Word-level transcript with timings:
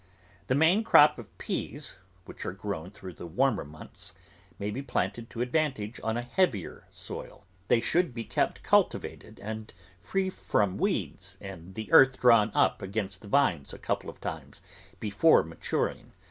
The 0.47 0.55
main 0.55 0.83
crop 0.83 1.19
of 1.19 1.37
peas, 1.37 1.97
which 2.25 2.43
are 2.43 2.51
grown 2.53 2.89
through 2.89 3.13
the 3.13 3.27
warmer 3.27 3.63
months, 3.63 4.15
may 4.57 4.71
be 4.71 4.81
planted 4.81 5.29
to 5.29 5.41
advantage 5.41 5.99
on 6.03 6.17
a 6.17 6.23
heavier 6.23 6.87
soil; 6.91 7.45
they 7.67 7.79
should 7.79 8.11
be 8.11 8.23
kept 8.23 8.63
cultivated 8.63 9.39
and 9.39 9.71
free 9.99 10.31
from 10.31 10.79
weeds 10.79 11.37
and 11.39 11.75
the 11.75 11.91
earth 11.91 12.19
drawn 12.19 12.49
up 12.55 12.81
against 12.81 13.21
the 13.21 13.27
vines 13.27 13.73
a 13.73 13.77
couple 13.77 14.09
of 14.09 14.19
times 14.19 14.59
before 14.99 15.43
matur 15.43 15.91
ing. 15.95 16.11